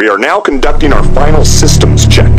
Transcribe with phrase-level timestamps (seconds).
[0.00, 2.34] We are now conducting our final systems check.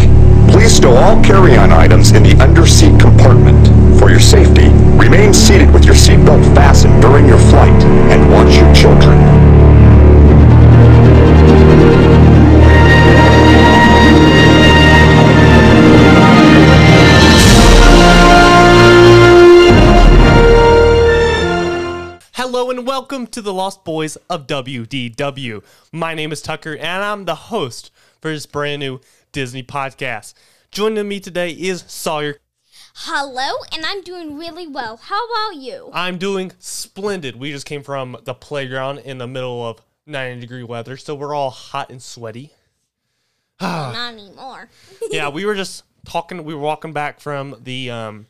[0.49, 3.99] Please stow all carry-on items in the underseat compartment.
[3.99, 8.73] For your safety, remain seated with your seatbelt fastened during your flight and watch your
[8.73, 9.60] children.
[23.11, 25.61] Welcome to the Lost Boys of WDW.
[25.91, 29.01] My name is Tucker and I'm the host for this brand new
[29.33, 30.33] Disney podcast.
[30.71, 32.37] Joining me today is Sawyer.
[32.95, 34.95] Hello, and I'm doing really well.
[34.95, 35.89] How about you?
[35.91, 37.35] I'm doing splendid.
[37.35, 41.35] We just came from the playground in the middle of 90 degree weather, so we're
[41.35, 42.53] all hot and sweaty.
[43.61, 44.69] Not anymore.
[45.11, 46.45] yeah, we were just talking.
[46.45, 48.27] We were walking back from the um,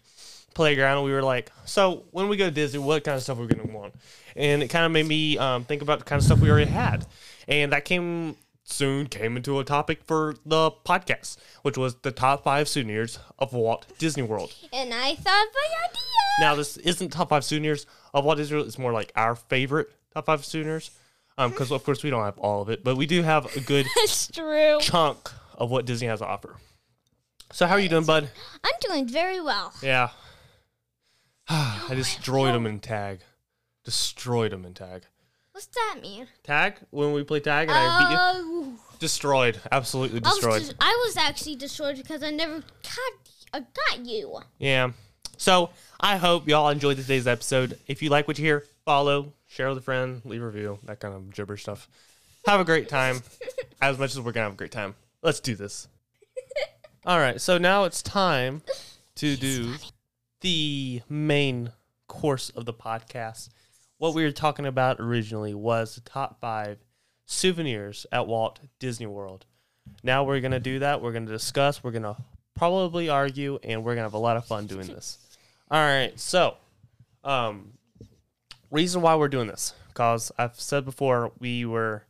[0.55, 3.37] playground, and we were like, "So when we go to Disney, what kind of stuff
[3.37, 3.93] are going to want?"
[4.35, 6.71] And it kind of made me um, think about the kind of stuff we already
[6.71, 7.05] had,
[7.47, 12.43] and that came soon came into a topic for the podcast, which was the top
[12.43, 14.53] five souvenirs of Walt Disney World.
[14.71, 16.01] And I thought an idea.
[16.39, 19.89] Now, this isn't top five souvenirs of Walt Disney World; it's more like our favorite
[20.13, 20.91] top five souvenirs.
[21.37, 23.87] Because of course we don't have all of it, but we do have a good
[24.81, 26.57] chunk of what Disney has to offer.
[27.51, 28.29] So how are you doing, bud?
[28.63, 29.73] I'm doing very well.
[29.81, 30.09] Yeah.
[31.49, 33.21] I destroyed him in tag.
[33.83, 35.03] Destroyed him in tag.
[35.53, 36.27] What's that mean?
[36.43, 36.75] Tag?
[36.91, 38.17] When we play tag and I beat you?
[38.19, 39.59] Oh, Destroyed.
[39.71, 40.61] Absolutely I was, destroyed.
[40.63, 43.13] des- I was actually destroyed because I never got,
[43.53, 43.59] uh,
[43.89, 44.39] got you.
[44.59, 44.91] yeah.
[45.37, 47.79] So I hope y'all enjoyed today's episode.
[47.87, 50.99] If you like what you hear, follow, share with a friend, leave a review, that
[50.99, 51.89] kind of gibberish stuff.
[52.45, 53.21] Have a great time.
[53.81, 54.93] as much as we're gonna have a great time.
[55.23, 55.87] Let's do this.
[57.05, 58.61] All right, so now it's time
[59.15, 59.73] to do
[60.41, 61.71] the main
[62.07, 63.49] course of the podcast.
[64.01, 66.79] What we were talking about originally was the top five
[67.27, 69.45] souvenirs at Walt Disney World.
[70.01, 71.03] Now we're going to do that.
[71.03, 71.83] We're going to discuss.
[71.83, 72.17] We're going to
[72.55, 75.19] probably argue, and we're going to have a lot of fun doing this.
[75.69, 76.19] All right.
[76.19, 76.57] So,
[77.23, 77.73] um,
[78.71, 82.03] reason why we're doing this, because I've said before, we were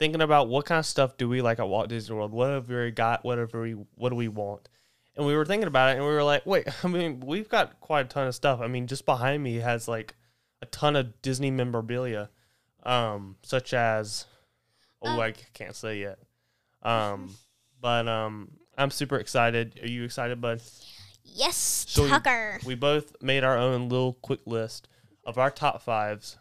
[0.00, 2.32] thinking about what kind of stuff do we like at Walt Disney World.
[2.32, 3.24] What have we got?
[3.24, 4.68] Whatever we, what do we want?
[5.14, 6.66] And we were thinking about it, and we were like, wait.
[6.84, 8.60] I mean, we've got quite a ton of stuff.
[8.60, 10.16] I mean, just behind me has like
[10.62, 12.30] a ton of Disney memorabilia,
[12.82, 14.26] um, such as
[15.02, 16.18] oh, I can't say yet.
[16.82, 17.34] Um,
[17.80, 19.78] but um, I'm super excited.
[19.82, 20.60] Are you excited, bud?
[21.24, 22.60] Yes, So we- Tucker.
[22.64, 24.88] We both made our own little quick list
[25.24, 26.36] of our top fives.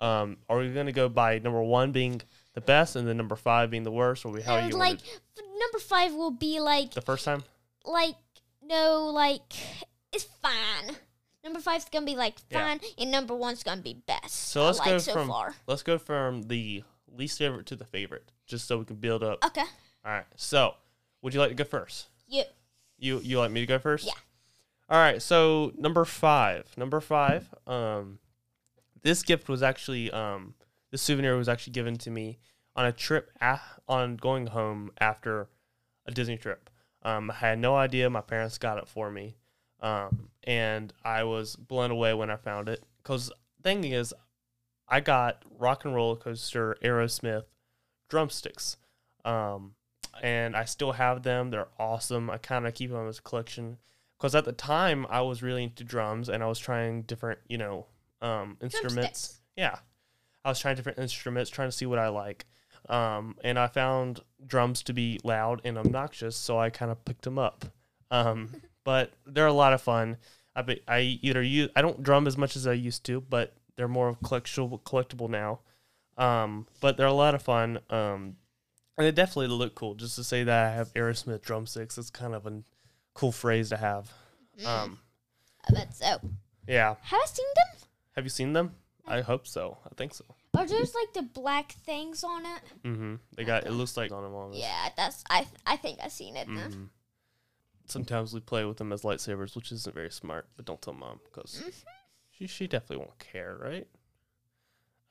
[0.00, 2.20] Um, are we going to go by number one being
[2.54, 4.98] the best and then number five being the worst, or we how And, you like,
[5.36, 7.42] number five will be like, the first time?
[7.84, 8.16] like,
[8.62, 9.52] no, like,
[10.12, 10.96] it's fine.
[11.44, 12.78] Number five's gonna be like Yeah.
[12.98, 14.34] and number one's gonna be best.
[14.34, 15.54] So let's like go so from far.
[15.66, 19.44] let's go from the least favorite to the favorite, just so we can build up.
[19.44, 19.60] Okay,
[20.04, 20.24] All right.
[20.36, 20.74] So,
[21.22, 22.08] would you like to go first?
[22.26, 22.44] you.
[22.96, 24.06] You you like me to go first?
[24.06, 24.12] Yeah.
[24.88, 25.20] All right.
[25.20, 26.66] So number five.
[26.78, 27.52] Number five.
[27.66, 28.18] Um,
[29.02, 30.54] this gift was actually um,
[30.90, 32.38] this souvenir was actually given to me
[32.76, 35.48] on a trip a- on going home after
[36.06, 36.70] a Disney trip.
[37.02, 38.08] Um, I had no idea.
[38.08, 39.36] My parents got it for me,
[39.80, 42.82] um, and I was blown away when I found it.
[43.02, 43.32] Cause
[43.62, 44.14] thing is,
[44.88, 47.44] I got Rock and Roller Coaster Aerosmith
[48.08, 48.76] drumsticks.
[49.24, 49.74] Um,
[50.22, 51.50] and I still have them.
[51.50, 52.30] They're awesome.
[52.30, 53.78] I kind of keep them as a collection
[54.18, 57.58] because at the time I was really into drums and I was trying different, you
[57.58, 57.86] know,
[58.22, 59.40] um, instruments.
[59.56, 59.78] Yeah,
[60.44, 62.46] I was trying different instruments, trying to see what I like.
[62.88, 67.22] Um, and I found drums to be loud and obnoxious, so I kind of picked
[67.22, 67.64] them up.
[68.10, 70.16] Um, but they're a lot of fun.
[70.54, 73.54] I be, I either use I don't drum as much as I used to, but
[73.76, 75.60] they're more collectible collectible now.
[76.16, 77.80] Um, but they're a lot of fun.
[77.90, 78.36] Um,
[78.96, 79.94] and they definitely look cool.
[79.94, 82.62] Just to say that I have Aerosmith drumsticks, it's kind of a
[83.14, 84.12] cool phrase to have.
[84.64, 84.98] Um,
[85.68, 86.18] I bet so.
[86.68, 86.94] yeah.
[87.02, 87.88] Have I seen them?
[88.14, 88.74] Have you seen them?
[89.06, 89.78] I hope so.
[89.84, 90.24] I think so.
[90.56, 92.62] Are those like the black things on it?
[92.84, 93.14] Mm-hmm.
[93.36, 94.60] They got it looks like on them this.
[94.60, 95.46] Yeah, that's I.
[95.66, 96.46] I think I've seen it.
[96.46, 96.90] then.
[97.86, 100.46] Sometimes we play with them as lightsabers, which isn't very smart.
[100.56, 101.70] But don't tell mom because Mm-hmm.
[102.30, 103.86] she she definitely won't care, right?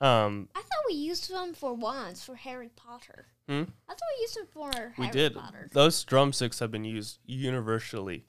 [0.00, 3.26] Um, I thought we used them for wands for Harry Potter.
[3.48, 3.62] Hmm?
[3.88, 5.34] I thought we used them for Harry we did.
[5.34, 5.70] Potter.
[5.72, 8.26] Those drumsticks have been used universally.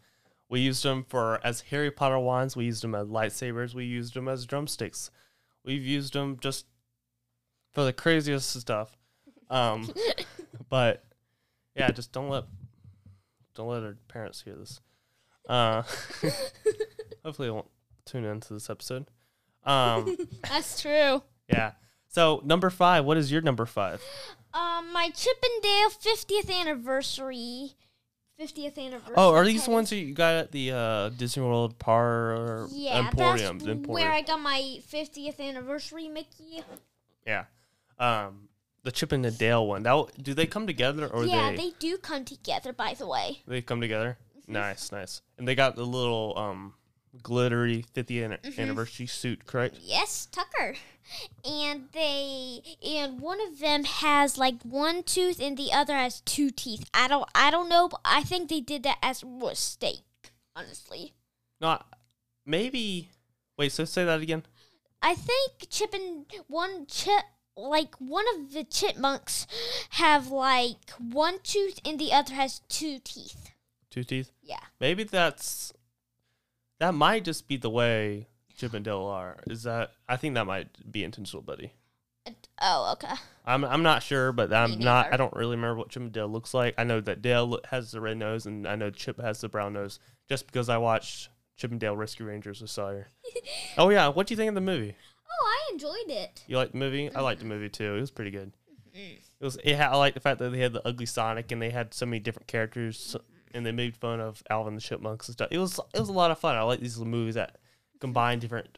[0.47, 2.55] We used them for as Harry Potter wands.
[2.55, 3.73] We used them as lightsabers.
[3.73, 5.09] We used them as drumsticks.
[5.65, 6.67] We've used them just
[7.73, 8.95] for the craziest stuff.
[9.49, 9.91] Um,
[10.69, 11.03] but
[11.75, 12.45] yeah, just don't let
[13.55, 14.79] don't let our parents hear this.
[15.47, 15.83] Uh,
[17.23, 17.69] hopefully, they won't
[18.05, 19.05] tune into this episode.
[19.63, 20.15] Um,
[20.49, 21.23] That's true.
[21.49, 21.71] yeah.
[22.07, 24.01] So number five, what is your number five?
[24.53, 27.71] Um, my Chippendale 50th anniversary.
[28.39, 29.13] 50th anniversary.
[29.17, 32.99] Oh, are these the ones that you got at the uh, Disney World Par Yeah,
[32.99, 33.83] Emporium?
[33.83, 36.61] where I got my 50th anniversary Mickey.
[37.25, 37.45] yeah.
[37.97, 38.49] Um,
[38.85, 39.83] the Chip and the Dale one.
[39.83, 42.71] That do they come together or yeah, they, they do come together.
[42.71, 43.41] By the way.
[43.47, 44.17] they come together?
[44.43, 44.53] Mm-hmm.
[44.53, 45.21] Nice, nice.
[45.37, 46.75] And they got the little um
[47.21, 48.61] glittery 50th Mm-hmm.
[48.61, 49.79] anniversary suit, correct?
[49.81, 50.75] Yes, Tucker.
[51.43, 56.51] And they and one of them has like one tooth and the other has two
[56.51, 56.87] teeth.
[56.93, 60.03] I don't I don't know, but I think they did that as a mistake,
[60.55, 61.13] honestly.
[61.59, 61.87] Not
[62.45, 63.09] maybe.
[63.57, 64.43] Wait, so say that again.
[65.01, 67.23] I think Chip and one chip
[67.57, 69.47] like one of the chipmunks
[69.91, 73.51] have like one tooth and the other has two teeth.
[73.89, 74.31] Two teeth.
[74.41, 74.59] Yeah.
[74.79, 75.73] Maybe that's
[76.79, 79.37] that might just be the way Chip and Dale are.
[79.47, 81.73] Is that I think that might be intentional, buddy.
[82.27, 82.31] Uh,
[82.61, 83.13] Oh, okay.
[83.45, 85.13] I'm I'm not sure, but I'm not.
[85.13, 86.73] I don't really remember what Chip and Dale looks like.
[86.77, 89.73] I know that Dale has the red nose, and I know Chip has the brown
[89.73, 89.99] nose,
[90.29, 93.09] just because I watched Chip and Dale Rescue Rangers with Sawyer.
[93.77, 94.95] oh yeah, what do you think of the movie?
[95.29, 96.43] Oh, I enjoyed it.
[96.47, 97.13] You liked the movie?
[97.13, 97.95] I liked the movie too.
[97.95, 98.51] It was pretty good.
[98.93, 99.57] It was.
[99.63, 101.93] It had, I like the fact that they had the ugly Sonic, and they had
[101.93, 103.15] so many different characters,
[103.53, 105.49] and they made fun of Alvin the Chipmunks and stuff.
[105.51, 105.79] It was.
[105.93, 106.55] It was a lot of fun.
[106.55, 107.57] I like these little movies that
[107.99, 108.77] combine different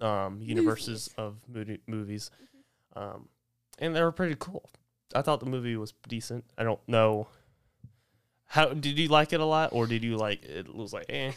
[0.00, 2.30] um, universes of movie, movies,
[2.96, 3.28] um,
[3.78, 4.68] and they were pretty cool.
[5.14, 6.44] I thought the movie was decent.
[6.58, 7.28] I don't know.
[8.46, 10.74] How did you like it a lot, or did you like it?
[10.74, 11.32] Was like eh?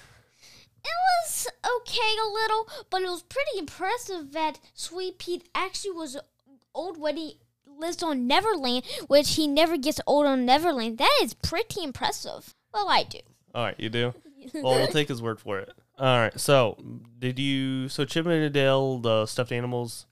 [0.88, 6.18] It was okay a little, but it was pretty impressive that Sweet Pete actually was
[6.74, 10.98] old when he lives on Neverland, which he never gets old on Neverland.
[10.98, 12.54] That is pretty impressive.
[12.74, 13.20] Well, I do.
[13.54, 14.14] All right, you do.
[14.54, 15.74] Well, we'll take his word for it.
[16.00, 16.40] All right.
[16.40, 16.78] So,
[17.20, 17.90] did you?
[17.90, 20.06] So, Chip and Dale, the stuffed animals,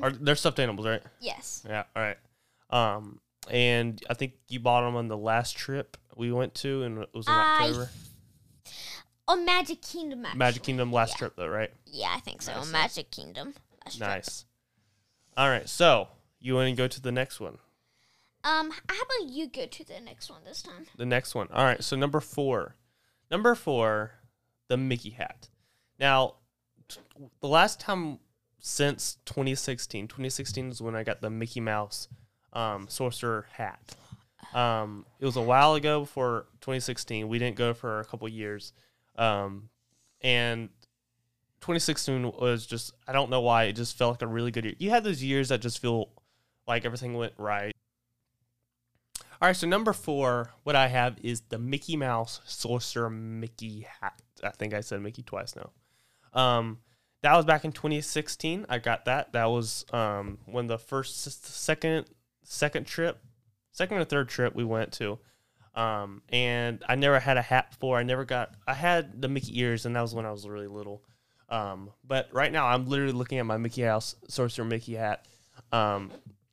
[0.00, 1.02] are they're stuffed animals, right?
[1.20, 1.62] Yes.
[1.68, 1.82] Yeah.
[1.94, 2.16] All right.
[2.70, 3.20] Um,
[3.50, 7.10] and I think you bought them on the last trip we went to, and it
[7.12, 7.90] was in I October.
[9.26, 10.24] Oh, Magic Kingdom.
[10.26, 10.38] Actually.
[10.38, 11.16] Magic Kingdom last Yeah.
[11.18, 11.72] trip, though, right?
[11.86, 12.52] Yeah, I think so.
[12.54, 12.70] Nice.
[12.70, 13.54] Magic Kingdom.
[13.98, 14.44] Nice.
[15.36, 15.68] All right.
[15.68, 16.08] So,
[16.40, 17.58] you want to go to the next one?
[18.44, 20.86] Um, how about you go to the next one this time?
[20.96, 21.48] The next one.
[21.52, 21.82] All right.
[21.82, 22.76] So number four,
[23.30, 24.12] number four,
[24.68, 25.48] the Mickey hat.
[25.98, 26.34] Now,
[26.88, 27.00] t-
[27.40, 28.18] the last time
[28.60, 32.08] since 2016, 2016 is when I got the Mickey Mouse
[32.52, 33.94] um, sorcerer hat.
[34.52, 37.26] Um, it was a while ago before 2016.
[37.26, 38.74] We didn't go for a couple years,
[39.16, 39.68] um,
[40.20, 40.68] and
[41.60, 44.74] 2016 was just I don't know why it just felt like a really good year.
[44.78, 46.10] You had those years that just feel
[46.66, 47.72] like everything went right.
[49.40, 54.20] All right, so number four, what I have is the Mickey Mouse Sorcerer Mickey hat.
[54.42, 55.70] I think I said Mickey twice now.
[56.32, 56.78] Um,
[57.22, 58.66] that was back in 2016.
[58.68, 59.32] I got that.
[59.32, 62.06] That was um when the first, second,
[62.42, 63.18] second trip,
[63.72, 65.18] second or third trip we went to.
[65.74, 67.98] Um, and I never had a hat before.
[67.98, 68.54] I never got.
[68.66, 71.02] I had the Mickey ears, and that was when I was really little.
[71.48, 75.26] Um, but right now I'm literally looking at my Mickey Mouse Sorcerer Mickey hat.
[75.72, 76.10] Um,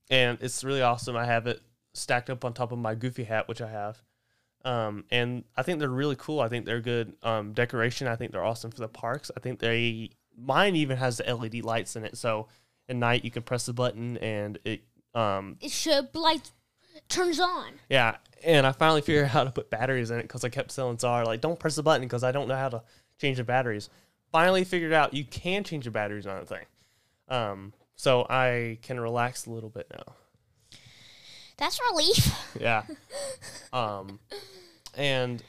[0.09, 1.15] and it's really awesome.
[1.15, 1.61] I have it
[1.93, 4.01] stacked up on top of my Goofy hat, which I have.
[4.65, 6.39] Um, and I think they're really cool.
[6.39, 8.07] I think they're good um, decoration.
[8.07, 9.31] I think they're awesome for the parks.
[9.35, 12.47] I think they mine even has the LED lights in it, so
[12.89, 14.81] at night you can press the button and it
[15.13, 16.41] um It should like
[17.09, 17.73] turns on.
[17.89, 18.17] yeah.
[18.43, 20.97] And I finally figured out how to put batteries in it because I kept telling
[20.97, 22.83] Sawyer like don't press the button because I don't know how to
[23.19, 23.89] change the batteries.
[24.31, 26.65] Finally figured out you can change the batteries on the thing.
[27.27, 30.15] Um, so I can relax a little bit now.
[31.57, 32.33] That's relief.
[32.59, 32.83] Yeah.
[33.71, 34.19] um,
[34.95, 35.41] and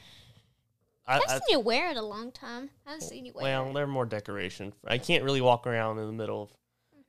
[1.07, 2.69] I, I've I seen you wear it a long time.
[2.85, 3.73] I haven't seen you wear well, it.
[3.73, 4.73] they're more decoration.
[4.87, 6.49] I can't really walk around in the middle of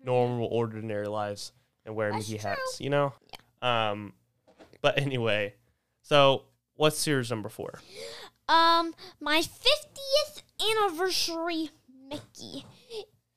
[0.04, 1.52] normal, ordinary lives
[1.86, 2.18] and wear Mm-hmm.
[2.18, 2.50] That's Mickey true.
[2.50, 2.80] hats.
[2.80, 3.12] You know.
[3.62, 4.14] Um,
[4.82, 5.54] but anyway,
[6.04, 6.44] so
[6.75, 7.80] what's yours number four?
[8.49, 11.70] Um, my 50th anniversary
[12.08, 12.66] Mickey.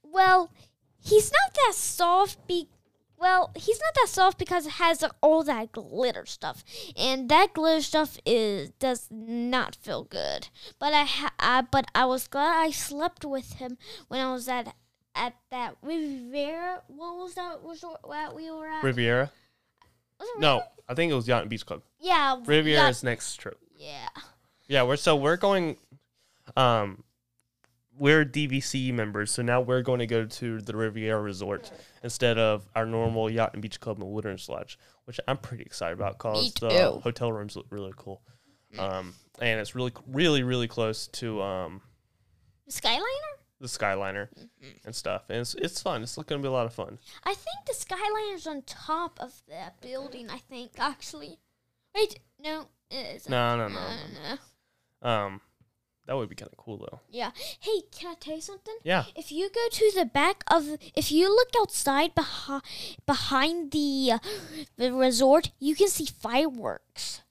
[0.03, 0.51] Well,
[0.99, 2.67] he's not that soft be
[3.19, 6.63] well, he's not that soft because it has all that glitter stuff,
[6.95, 10.49] and that glitter stuff is does not feel good.
[10.77, 14.47] But I, ha- I but I was glad I slept with him when I was
[14.47, 14.75] at
[15.15, 16.83] at that Riviera.
[16.87, 18.83] What was that resort that we were at?
[18.83, 19.31] Riviera?
[20.19, 21.81] Was it No, I think it was Yacht and Beach Club.
[21.99, 23.59] Yeah, Riviera's next trip.
[23.75, 24.09] Yeah.
[24.67, 25.77] Yeah, we're so we're going.
[26.55, 27.03] Um,
[27.99, 31.71] we're DVC members, so now we're going to go to the Riviera Resort
[32.03, 35.93] instead of our normal Yacht and Beach Club in Wilderness Lodge, which I'm pretty excited
[35.93, 36.99] about because the too.
[37.03, 38.21] hotel rooms look really cool.
[38.77, 41.81] Um, and it's really, really, really close to um,
[42.69, 43.01] Skyliner.
[43.59, 44.27] The Skyliner
[44.85, 46.03] and stuff, and it's it's fun.
[46.03, 46.99] It's going to be a lot of fun.
[47.23, 50.29] I think the Skyliner's on top of that building.
[50.29, 51.39] I think actually.
[51.95, 54.37] Wait, no, it no, no, No, no.
[55.01, 55.09] no.
[55.09, 55.41] Um,
[56.05, 56.99] that would be kind of cool though.
[57.09, 57.31] Yeah.
[57.59, 58.75] Hey, can I tell you something?
[58.83, 59.05] Yeah.
[59.15, 62.61] If you go to the back of, if you look outside behind
[63.05, 64.19] behind the uh,
[64.77, 67.21] the resort, you can see fireworks.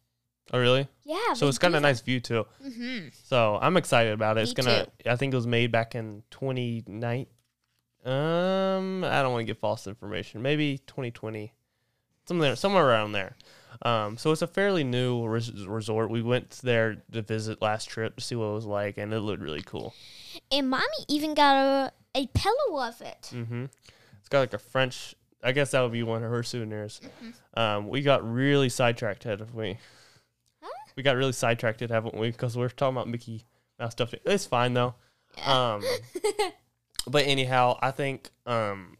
[0.53, 0.89] Oh, really?
[1.05, 1.35] Yeah.
[1.35, 2.47] So it's got a nice view too.
[2.65, 3.09] Mm-hmm.
[3.25, 4.43] So I'm excited about it.
[4.43, 4.87] It's Me gonna.
[5.05, 7.27] I think it was made back in 2019.
[8.05, 10.41] Um, I don't want to give false information.
[10.41, 11.53] Maybe 2020,
[12.27, 13.35] somewhere somewhere around there.
[13.83, 16.11] Um, so it's a fairly new res- resort.
[16.11, 19.21] We went there to visit last trip to see what it was like, and it
[19.21, 19.93] looked really cool.
[20.53, 23.31] And mommy even got a a pillow of it.
[23.35, 23.65] Mm-hmm.
[24.21, 25.15] It's got like a French.
[25.43, 27.01] I guess that would be one of her souvenirs.
[27.55, 29.79] Um, we got really sidetracked, haven't we?
[30.97, 32.31] We got really sidetracked, haven't we?
[32.31, 33.45] Because we are talking about Mickey
[33.79, 34.15] Mouse stuff.
[34.25, 34.95] It's fine though.
[35.45, 35.83] Um,
[37.07, 38.97] but anyhow, I think um,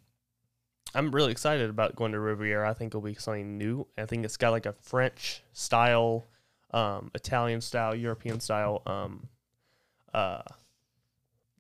[0.95, 2.69] I'm really excited about going to Riviera.
[2.69, 3.87] I think it'll be something new.
[3.97, 6.27] I think it's got like a French style,
[6.73, 9.29] um, Italian style, European style um,
[10.13, 10.43] uh,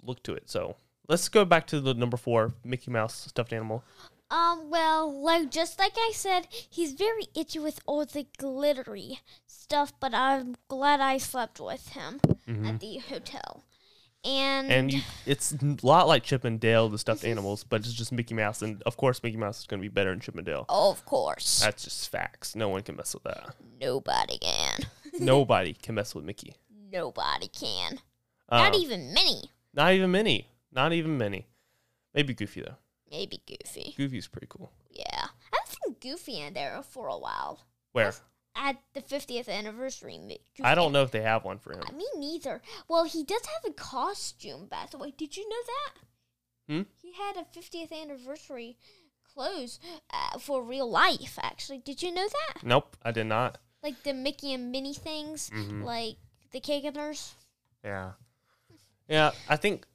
[0.02, 0.50] look to it.
[0.50, 0.76] So
[1.09, 3.85] let's go back to the number four Mickey Mouse stuffed animal.
[4.30, 9.92] Um, well, like just like I said, he's very itchy with all the glittery stuff,
[10.00, 12.21] but I'm glad I slept with him
[12.64, 13.64] at the hotel.
[14.25, 14.73] And, Mm-hmm.
[14.73, 18.11] And you, it's a lot like Chip and Dale, the stuffed animals, but it's just
[18.11, 18.61] Mickey Mouse.
[18.61, 20.64] And of course, Mickey Mouse is going to be better than Chip and Dale.
[20.68, 22.56] of course, That's just facts.
[22.56, 23.54] No one can mess with that.
[23.80, 24.80] nobody can.
[25.21, 26.56] Nobody can mess with Mickey.
[26.92, 28.00] Nobody can.
[28.49, 29.50] Um, Not even Minnie.
[29.73, 30.49] Not even Minnie.
[30.73, 31.47] Not even Minnie.
[32.12, 32.75] Maybe Goofy though.
[33.10, 33.94] Maybe Goofy.
[33.96, 34.72] Goofy's pretty cool.
[34.90, 35.04] Yeah,
[35.52, 37.60] I haven't seen Goofy in there for a while.
[37.92, 38.12] Where?
[38.54, 40.16] At the 50th anniversary.
[40.18, 41.82] Goofy I don't know if they have one for him.
[41.86, 42.62] Uh, Me neither.
[42.88, 45.12] Well, he does have a costume, by the way.
[45.16, 45.92] Did you know that?
[46.68, 46.82] Hmm?
[47.02, 48.76] He had a 50th anniversary
[49.22, 49.78] clothes
[50.10, 51.78] uh, for real life, actually.
[51.78, 52.64] Did you know that?
[52.64, 53.58] Nope, I did not.
[53.82, 55.84] Like the Mickey and Minnie things, Mhm.
[55.84, 56.16] like
[56.50, 56.84] the cake.
[57.84, 58.12] Yeah.
[59.08, 59.86] Yeah, I think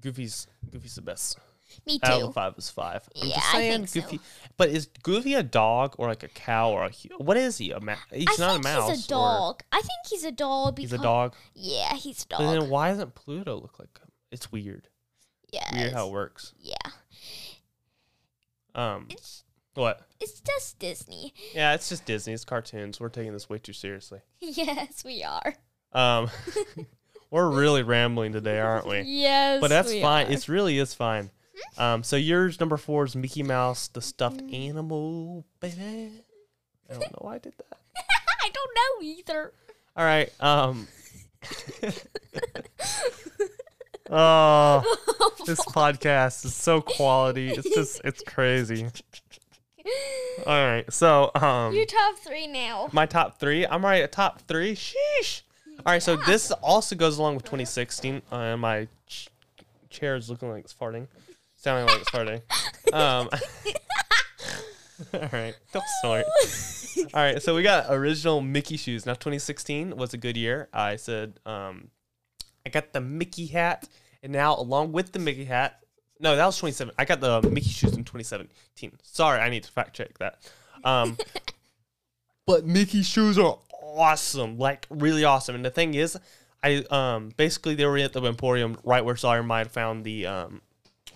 [0.00, 1.38] Goofy's Goofy's the best.
[1.86, 2.32] Me Out of the too.
[2.32, 3.08] five is five.
[3.20, 4.18] I'm Yeah, just I saying think so.
[4.56, 7.70] But is Goofy a dog or like a cow or a what is he?
[7.72, 8.90] A ma- He's I not a mouse.
[8.90, 9.62] he's a or- dog.
[9.72, 11.34] I think he's a dog because He's a dog.
[11.54, 12.60] Yeah, he's a But dog.
[12.60, 14.08] then why doesn't Pluto look like him?
[14.30, 14.88] It's weird.
[15.52, 16.52] yeah, Weird how it works.
[16.58, 16.74] yeah.
[18.74, 20.00] Um, It's what?
[20.20, 21.32] it's just Disney.
[21.54, 22.32] Yeah, it's just Disney.
[22.32, 22.98] It's cartoons.
[23.00, 24.20] We're taking this way too seriously.
[24.40, 25.54] yes, we are.
[25.92, 26.28] Um,
[27.30, 29.02] we're really rambling today, aren't we?
[29.02, 30.26] Yes, But that's fine.
[30.26, 30.32] are.
[30.32, 31.30] It really is fine.
[31.78, 34.68] Um, so yours number four is Mickey Mouse, the stuffed Mm.
[34.68, 36.10] animal, baby.
[36.90, 37.78] I don't know why I did that.
[38.42, 39.52] I don't know either.
[39.96, 40.32] All right.
[40.40, 40.88] Um.
[44.10, 47.50] oh, this podcast is so quality.
[47.50, 48.86] It's just it's crazy.
[50.46, 50.84] All right.
[50.92, 51.74] So um.
[51.74, 52.88] Your top three now.
[52.92, 53.66] My top three.
[53.66, 54.74] I'm right at top three.
[54.74, 55.42] Sheesh.
[55.86, 58.22] All right, so this also goes along with 2016.
[58.30, 59.28] Uh, my ch-
[59.90, 61.08] chair is looking like it's farting,
[61.64, 62.42] sounding like it's farting.
[62.92, 63.28] Um,
[65.14, 66.26] all right, don't snort.
[67.14, 69.06] All right, so we got original Mickey shoes.
[69.06, 70.68] Now, 2016 was a good year.
[70.72, 71.88] I said um,
[72.66, 73.88] I got the Mickey hat,
[74.22, 75.80] and now along with the Mickey hat,
[76.20, 76.94] no, that was 27.
[76.98, 78.92] I got the Mickey shoes in 2017.
[79.02, 80.38] Sorry, I need to fact check that.
[80.84, 81.16] Um,
[82.46, 85.54] but Mickey shoes are awesome, like really awesome.
[85.54, 86.18] And the thing is,
[86.62, 90.26] I um basically they were at the Emporium right where Sawyer might have found the
[90.26, 90.62] um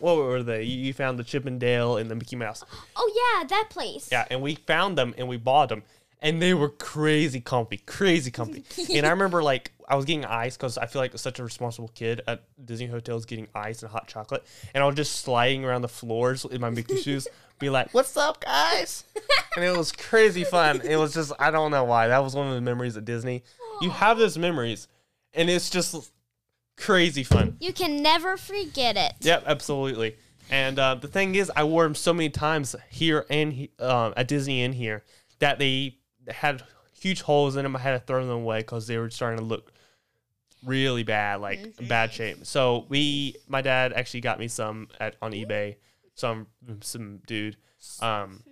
[0.01, 0.65] what were they?
[0.65, 2.65] You you found the Chippendale and and the Mickey Mouse.
[2.97, 4.09] Oh yeah, that place.
[4.11, 5.83] Yeah, and we found them and we bought them.
[6.21, 8.65] And they were crazy comfy, crazy comfy.
[8.97, 11.89] and I remember like I was getting ice because I feel like such a responsible
[11.89, 14.45] kid at Disney hotels getting ice and hot chocolate.
[14.75, 17.29] And I was just sliding around the floors in my Mickey shoes,
[17.61, 19.05] be like, "What's up, guys?"
[19.57, 20.81] and it was crazy fun.
[20.83, 23.45] It was just I don't know why that was one of the memories at Disney.
[23.81, 24.89] You have those memories,
[25.35, 26.11] and it's just
[26.79, 27.57] crazy fun.
[27.61, 29.15] You can never forget it.
[29.21, 30.17] Yep, absolutely.
[30.51, 34.29] And uh, the thing is, I wore them so many times here and um, at
[34.29, 35.05] Disney in here
[35.41, 36.63] that they had
[36.99, 37.77] huge holes in them.
[37.77, 39.73] I had to throw them away because they were starting to look
[40.65, 42.47] really bad, like bad shape.
[42.47, 45.77] So we, my dad actually got me some at on eBay,
[46.15, 46.47] some
[46.81, 47.57] some dude,
[48.01, 48.43] um,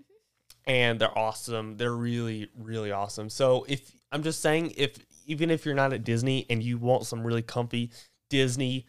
[0.66, 1.76] and they're awesome.
[1.76, 3.30] They're really really awesome.
[3.30, 7.06] So if I'm just saying, if even if you're not at Disney and you want
[7.06, 7.90] some really comfy
[8.28, 8.86] Disney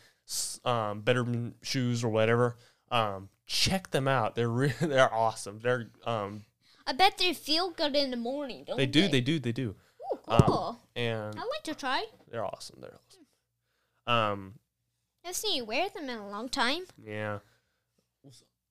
[0.66, 1.26] um, better
[1.62, 2.58] shoes or whatever,
[2.92, 4.36] um, check them out.
[4.36, 5.60] They're re- they're awesome.
[5.62, 6.44] They're um,
[6.86, 8.92] I bet they feel good in the morning, don't they they?
[8.92, 9.76] do they do they do.
[10.14, 10.80] Ooh, Um, cool.
[10.96, 12.06] and I'd like to try.
[12.32, 12.80] they're awesome.
[12.82, 12.98] They're
[14.08, 14.34] awesome.
[14.34, 14.54] Um,
[15.26, 16.84] I've seen you wear them in a long time.
[17.04, 17.40] Yeah.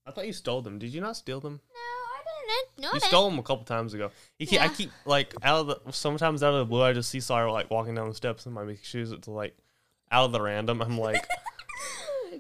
[0.07, 0.79] I thought you stole them.
[0.79, 1.61] Did you not steal them?
[1.75, 2.83] No, I didn't.
[2.83, 4.11] No, You stole them a couple times ago.
[4.39, 6.83] You keep, I keep like out of the sometimes out of the blue.
[6.83, 9.11] I just see Sawyer like walking down the steps in my shoes.
[9.13, 9.57] It's like
[10.11, 10.83] out of the random.
[10.83, 11.27] I'm like,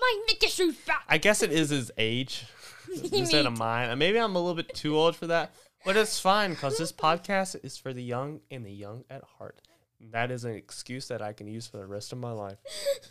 [0.00, 1.04] My Mickey shoes back.
[1.08, 2.46] I guess it is his age
[3.12, 3.96] instead of mine.
[3.98, 5.54] Maybe I'm a little bit too old for that,
[5.84, 9.60] but it's fine because this podcast is for the young and the young at heart.
[10.12, 12.58] That is an excuse that I can use for the rest of my life.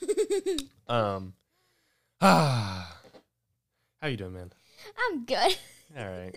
[0.90, 1.34] Um,
[2.22, 2.98] ah,
[4.02, 4.54] how you doing, man?
[4.98, 5.58] I'm good.
[5.98, 6.34] All right,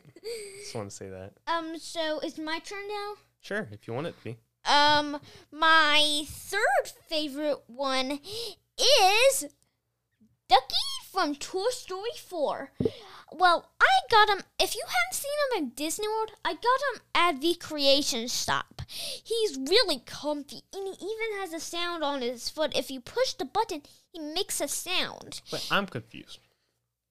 [0.61, 1.35] just want to say that.
[1.47, 3.13] Um, so it's my turn now.
[3.41, 4.39] Sure, if you want it to be.
[4.65, 8.21] Um, my third favorite one
[8.79, 9.47] is
[10.49, 10.75] Ducky
[11.11, 12.73] from Toy Story 4.
[13.33, 14.43] Well, I got him.
[14.59, 16.61] If you haven't seen him in Disney World, I got
[16.95, 18.83] him at the Creations Shop.
[18.89, 22.77] He's really comfy, and he even has a sound on his foot.
[22.77, 25.41] If you push the button, he makes a sound.
[25.51, 26.41] But I'm confused.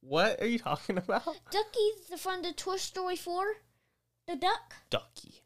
[0.02, 1.26] What are you talking about?
[1.52, 3.46] Ducky's from the Toy Story 4.
[4.28, 5.42] The duck Ducky,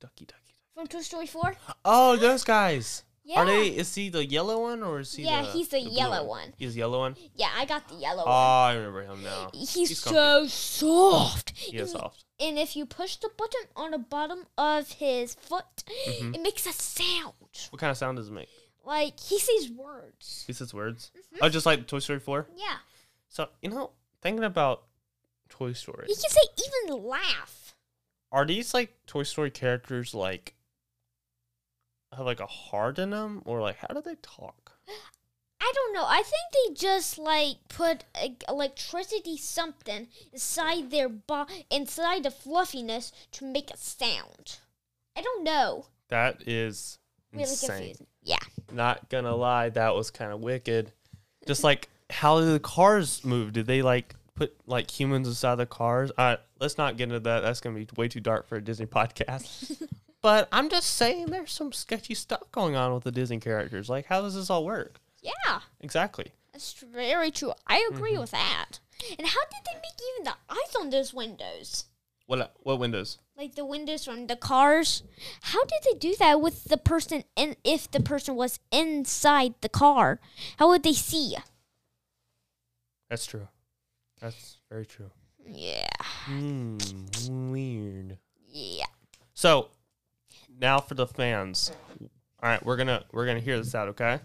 [0.00, 0.45] ducky, ducky.
[0.76, 1.54] From Toy Story 4.
[1.84, 3.02] Oh, those guys.
[3.24, 3.40] Yeah.
[3.40, 3.68] Are they?
[3.68, 5.24] Is he the yellow one or is he?
[5.24, 6.52] Yeah, the, he's the blue yellow one.
[6.58, 7.16] He's the yellow one.
[7.34, 8.36] Yeah, I got the yellow Oh, one.
[8.36, 9.50] I remember him now.
[9.52, 11.50] He's, he's so soft.
[11.56, 12.24] He is and, soft.
[12.38, 15.64] and if you push the button on the bottom of his foot,
[16.08, 16.34] Mm-hmm.
[16.34, 17.32] it makes a sound.
[17.70, 18.48] What kind of sound does it make?
[18.84, 20.44] Like he says words.
[20.46, 21.10] He says words.
[21.16, 21.38] Mm-hmm.
[21.44, 22.46] Oh, just like Toy Story 4?
[22.56, 22.76] Yeah.
[23.28, 23.90] So, you know,
[24.22, 24.84] thinking about
[25.48, 26.40] Toy Story, He can say
[26.86, 27.74] even laugh.
[28.30, 30.54] are these like Toy Story characters like
[32.14, 33.42] have like a heart in them?
[33.44, 34.72] Or like, how do they talk?
[35.60, 36.04] I don't know.
[36.06, 43.12] I think they just like put uh, electricity something inside their bo- inside the fluffiness
[43.32, 44.58] to make a sound.
[45.16, 45.86] I don't know.
[46.08, 46.98] That is
[47.32, 47.68] Really insane.
[47.78, 48.06] confusing.
[48.22, 48.36] Yeah.
[48.70, 50.92] Not gonna lie, that was kind of wicked.
[51.46, 53.52] Just like how do the cars move?
[53.52, 56.12] Did they like put like humans inside the cars?
[56.16, 57.40] Uh, let's not get into that.
[57.40, 59.82] That's gonna be way too dark for a Disney podcast.
[60.26, 63.88] but I'm just saying, there's some sketchy stuff going on with the Disney characters.
[63.88, 64.98] Like, how does this all work?
[65.22, 65.60] Yeah.
[65.80, 66.32] Exactly.
[66.52, 67.52] That's very true.
[67.68, 68.20] I agree Mm-hmm.
[68.22, 68.80] with that.
[69.20, 71.84] And how did they make even the eyes on those windows?
[72.26, 73.18] What what windows?
[73.38, 75.04] Like the windows from the cars.
[75.42, 79.68] How did they do that with the person and if the person was inside the
[79.68, 80.18] car?
[80.58, 81.36] How would they see?
[83.08, 83.46] That's true.
[84.20, 85.10] That's very true.
[85.46, 85.86] Yeah.
[86.02, 86.78] Hmm.
[87.52, 88.18] Weird.
[88.48, 88.86] Yeah.
[89.34, 89.68] So
[90.58, 91.72] now for the fans.
[92.42, 94.20] All right, we're gonna we're gonna hear this out, okay?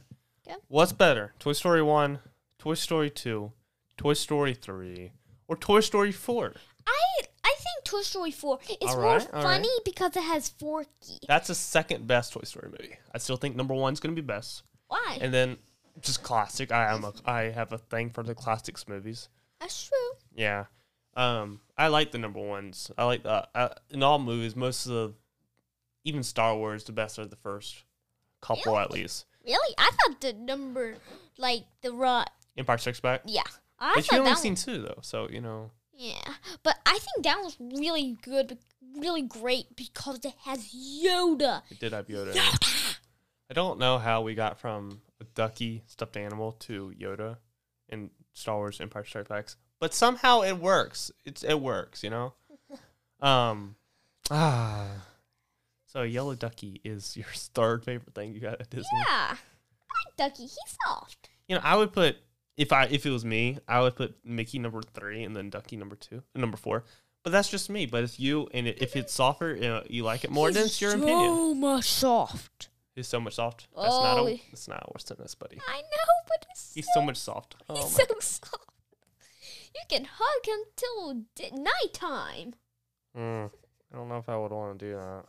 [0.48, 0.58] Okay.
[0.68, 2.20] What's better, Toy Story one,
[2.60, 3.52] Toy Story two,
[3.98, 5.12] Toy Story three,
[5.48, 6.54] or Toy Story four?
[6.88, 11.20] I I think Toy Story 4 is All more right, funny because it has Forky.
[11.28, 12.96] That's the second best Toy Story movie.
[13.14, 15.18] I still think number one's gonna be best, Why?
[15.20, 15.58] and then
[16.00, 16.72] just classic.
[16.72, 19.30] I am a I have a thing for the classics movies.
[19.60, 19.98] That's true.
[20.34, 20.66] Yeah.
[21.16, 22.90] Um, I like the number ones.
[22.98, 24.56] I like the uh, in all movies.
[24.56, 25.14] Most of the,
[26.04, 27.84] even Star Wars, the best are the first
[28.42, 29.26] couple at least.
[29.46, 29.76] Really?
[29.78, 30.96] I thought the number
[31.38, 32.28] like the right.
[32.58, 33.22] Empire Strikes Back.
[33.26, 33.44] Yeah.
[33.80, 35.72] I But you only seen was, two though, so you know.
[35.94, 36.34] Yeah,
[36.64, 38.58] but I think that was really good,
[38.96, 41.62] really great because it has Yoda.
[41.70, 42.36] It did have Yoda.
[42.36, 42.98] it.
[43.50, 47.38] I don't know how we got from a ducky stuffed animal to Yoda
[47.90, 49.48] in Star Wars Empire Strikes Back,
[49.80, 51.12] but somehow it works.
[51.26, 52.34] It's it works, you know.
[53.22, 53.76] Um,
[54.32, 54.88] ah.
[55.92, 58.86] So yellow ducky is your third favorite thing you got at Disney.
[59.08, 59.38] Yeah, I
[60.08, 60.44] like Ducky.
[60.44, 61.30] He's soft.
[61.48, 62.16] You know, I would put
[62.58, 65.76] if I if it was me, I would put Mickey number three and then Ducky
[65.76, 66.86] number two, number four.
[67.24, 67.86] But that's just me.
[67.86, 70.66] But if you and it, if it's softer, you, know, you like it more, then
[70.66, 71.36] it's your opinion.
[71.36, 72.70] So much soft.
[72.96, 73.68] He's so much soft.
[73.76, 74.28] That's not Oh.
[74.28, 75.60] a, that's not worse than this, buddy.
[75.68, 77.56] I know, but it's He's so, so much soft.
[77.70, 78.70] Oh he's so soft.
[79.76, 82.54] You can hug him till di- nighttime.
[83.18, 83.50] Mm,
[83.94, 85.24] I don't know if I would want to do that.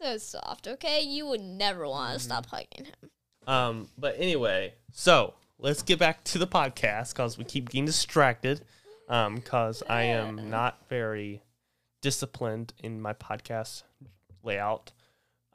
[0.00, 0.66] He's so soft.
[0.68, 2.56] Okay, you would never want to stop Mm-hmm.
[2.56, 3.10] hugging him.
[3.46, 8.60] Um, but anyway, so let's get back to the podcast because we keep getting distracted.
[9.08, 11.42] Um, because I am not very
[12.02, 13.84] disciplined in my podcast
[14.42, 14.92] layout.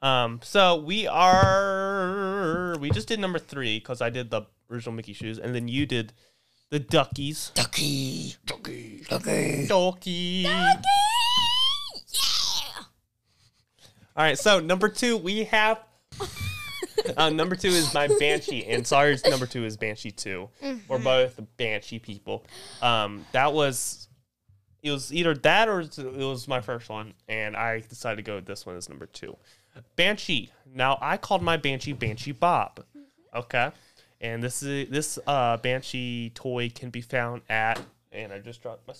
[0.02, 5.12] Um, so we are we just did number three because I did the original Mickey
[5.12, 6.12] shoes, and then you did
[6.70, 7.52] the Duckies.
[7.54, 10.10] Ducky, Ducky, Ducky, Ducky.
[10.10, 10.72] Yeah.
[14.16, 15.80] All right, so number two we have.
[17.16, 20.48] uh, number two is my Banshee, and Sawyer's number two is Banshee 2
[20.88, 22.44] We're both Banshee people.
[22.80, 24.06] Um, that was
[24.84, 28.36] it was either that or it was my first one, and I decided to go
[28.36, 29.36] with this one as number two.
[29.96, 30.50] Banshee.
[30.72, 32.84] Now I called my Banshee Banshee Bob.
[33.34, 33.72] Okay,
[34.20, 37.80] And this is this uh banshee toy can be found at
[38.12, 38.94] and I just dropped my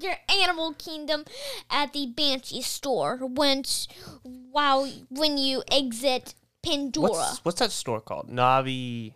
[0.00, 1.24] Your Animal Kingdom
[1.70, 3.88] at the Banshee store once
[4.22, 7.10] while when you exit Pandora.
[7.10, 8.28] What's what's that store called?
[8.30, 9.14] Na'vi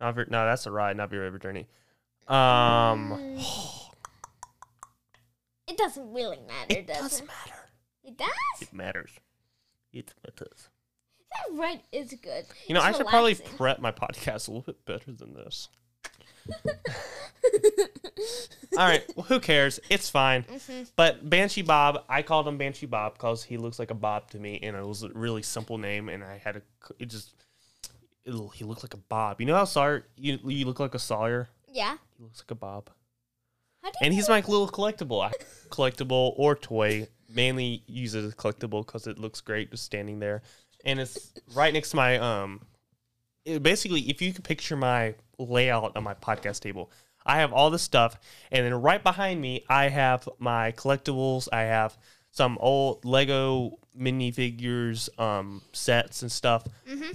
[0.00, 1.66] Na'vi no, that's a ride, Na'vi River Journey.
[2.28, 3.38] Um
[5.68, 7.26] It doesn't really matter, it does does it?
[7.26, 7.58] matter.
[8.04, 8.28] It does.
[8.60, 9.10] It matters.
[9.92, 10.68] It matters.
[11.30, 12.44] That ride is good.
[12.66, 15.68] You know, It's I should probably prep my podcast a little bit better than this.
[18.78, 19.80] All right, well, who cares?
[19.90, 20.44] It's fine.
[20.44, 20.84] Mm-hmm.
[20.96, 24.38] But Banshee Bob, I called him Banshee Bob because he looks like a Bob to
[24.38, 26.62] me, and it was a really simple name, and I had a,
[26.98, 27.34] it just,
[28.24, 29.40] it, he looked like a Bob.
[29.40, 31.48] You know how Sawyer, you, you look like a Sawyer?
[31.70, 31.96] Yeah.
[32.16, 32.90] He looks like a Bob.
[34.00, 35.22] And he's my little collectible.
[35.24, 35.32] I-
[35.68, 37.08] Collectible or toy.
[37.28, 40.42] Mainly use it as collectible because it looks great just standing there.
[40.84, 42.60] And it's right next to my um
[43.44, 46.90] it- basically if you can picture my layout on my podcast table,
[47.26, 48.18] I have all this stuff
[48.50, 51.48] and then right behind me I have my collectibles.
[51.52, 51.96] I have
[52.30, 56.64] some old Lego minifigures, um, sets and stuff.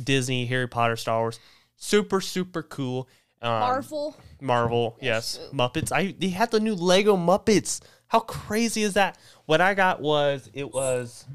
[0.03, 1.39] Disney, Harry Potter, Star Wars.
[1.75, 3.07] Super, super cool.
[3.41, 4.17] Um, Marvel.
[4.41, 5.39] Marvel, yes.
[5.53, 5.91] Muppets.
[5.91, 7.81] I they had the new Lego Muppets.
[8.07, 9.17] How crazy is that?
[9.45, 11.25] What I got was it was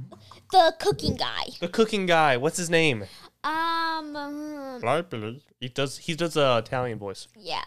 [0.50, 1.44] The cooking guy.
[1.60, 2.36] the cooking guy.
[2.38, 3.04] What's his name?
[3.44, 4.16] Um.
[4.16, 5.98] um, believe he does.
[5.98, 7.28] He does a Italian voice.
[7.36, 7.62] yeah.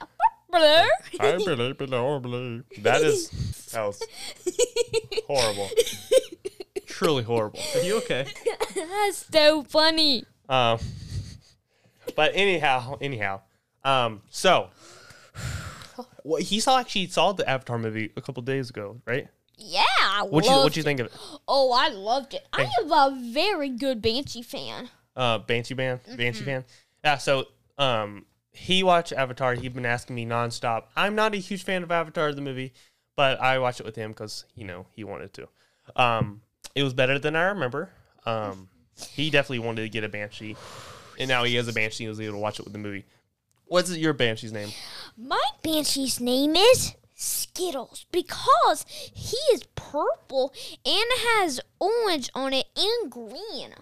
[0.58, 2.64] I believe, believe.
[2.84, 3.30] That is
[3.72, 4.02] that was
[5.28, 5.70] horrible.
[6.86, 7.60] Truly horrible.
[7.76, 8.26] Are you okay?
[8.76, 10.24] That's so funny.
[10.48, 10.80] Um,
[12.16, 13.42] but anyhow, anyhow,
[13.84, 14.70] um, so
[16.24, 19.28] well, he saw actually saw the Avatar movie a couple days ago, right?
[19.58, 19.84] Yeah.
[20.02, 20.84] I What you loved what you it.
[20.86, 21.14] think of it?
[21.48, 22.46] Oh, I loved it.
[22.54, 24.90] I am a very good Banshee fan.
[25.16, 26.66] uh Banshee Band, Banshee fan.
[27.04, 27.46] Yeah, so
[27.78, 29.54] um he watched Avatar.
[29.54, 30.86] He'd been asking me nonstop.
[30.96, 32.74] I'm not a huge fan of Avatar the movie,
[33.16, 35.48] but I watched it with him because you know he wanted to.
[35.96, 36.42] Um,
[36.74, 37.90] it was better than I remember.
[38.26, 38.70] Um,
[39.12, 40.56] he definitely wanted to get a Banshee,
[41.20, 42.06] and now he has a Banshee.
[42.06, 43.06] He was able to watch it with the movie.
[43.66, 44.70] What's your Banshee's name?
[45.18, 50.54] My Banshee's name is Skittles because he is purple
[50.86, 53.74] and has orange on it and green.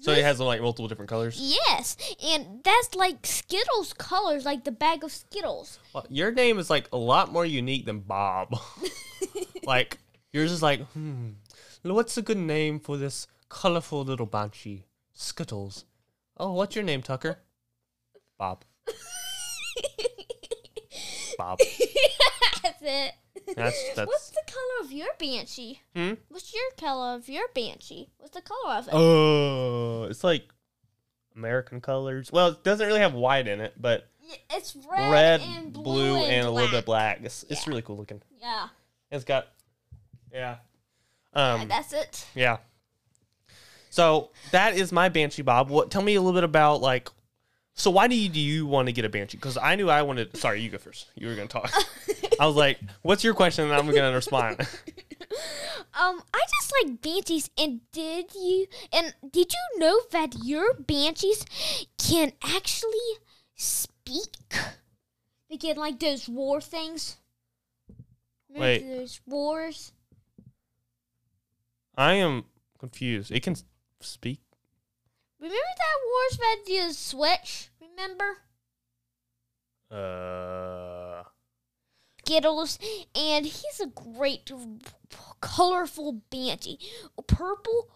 [0.00, 1.38] So it has like multiple different colors.
[1.40, 5.80] Yes, and that's like Skittles colors, like the bag of Skittles.
[5.92, 8.56] Well, your name is like a lot more unique than Bob.
[9.64, 9.98] like
[10.32, 11.30] yours is like, hmm,
[11.82, 14.84] what's a good name for this colorful little banshee?
[15.12, 15.84] Skittles.
[16.36, 17.40] Oh, what's your name, Tucker?
[18.38, 18.64] Bob.
[21.38, 21.58] Bob.
[22.62, 23.12] That's it.
[23.56, 25.80] That's What's the color of your Banshee?
[25.96, 26.14] Hmm?
[26.28, 28.10] What's your color of your Banshee?
[28.18, 28.92] What's the color of it?
[28.92, 30.42] Oh, it's like
[31.34, 32.30] American colors.
[32.30, 34.10] Well, it doesn't really have white in it, but
[34.50, 37.20] It's red, red, and blue, blue, and, and, a little bit black.
[37.22, 38.20] It's, it's really cool looking.
[38.38, 38.68] Yeah,
[39.10, 39.48] It's got,
[40.32, 40.56] yeah.
[41.32, 42.26] Um, that's it.
[42.34, 42.58] Yeah.
[43.90, 45.70] So that is my banshee, Bob.
[45.70, 45.90] What?
[45.90, 47.08] Tell me a little bit about like.
[47.78, 49.36] So why do you do you want to get a banshee?
[49.36, 50.36] Because I knew I wanted.
[50.36, 51.06] Sorry, you go first.
[51.14, 51.72] You were gonna talk.
[52.40, 54.58] I was like, "What's your question?" And I'm gonna respond.
[56.00, 57.50] Um, I just like banshees.
[57.58, 58.66] And did you?
[58.92, 61.44] And did you know that your banshees
[61.98, 63.18] can actually
[63.56, 64.36] speak?
[65.50, 67.16] They can like those war things.
[68.48, 68.98] Remember Wait.
[68.98, 69.92] those wars.
[71.96, 72.44] I am
[72.78, 73.32] confused.
[73.32, 73.56] It can
[74.00, 74.40] speak.
[75.40, 77.67] Remember that wars that you switch?
[77.98, 78.36] Remember
[79.90, 81.24] Uh.
[82.24, 82.78] Skittles,
[83.14, 84.50] and he's a great,
[85.40, 86.78] colorful banshee,
[87.26, 87.88] purple,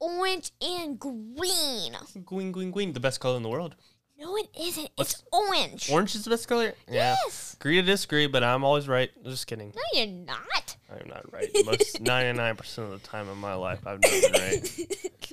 [0.00, 1.94] orange, and green.
[2.24, 2.94] Green, green, gwing.
[2.94, 3.76] The best color in the world.
[4.18, 4.88] No, it isn't.
[4.98, 5.90] It's orange.
[5.90, 6.72] Orange is the best color.
[6.88, 7.14] Yeah.
[7.26, 7.54] Yes.
[7.60, 9.10] Agree to disagree, but I'm always right.
[9.22, 9.72] Just kidding.
[9.76, 10.76] No, you're not.
[10.90, 11.50] I'm not right.
[11.66, 15.32] Most 99% of the time in my life, I've never been right.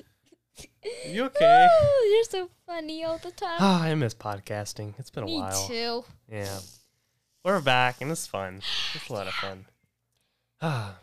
[1.08, 1.68] You okay?
[1.70, 3.56] Oh, you're so funny all the time.
[3.60, 4.94] Ah, I miss podcasting.
[4.98, 5.34] It's been a while.
[5.34, 5.68] Me while.
[5.68, 6.04] too.
[6.30, 6.58] Yeah.
[7.44, 8.62] We're back and it's fun.
[8.94, 9.66] It's a lot of fun.
[10.64, 10.96] Ah.